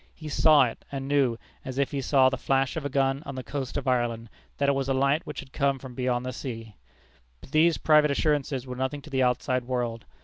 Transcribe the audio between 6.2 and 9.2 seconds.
the sea. But these private assurances were nothing to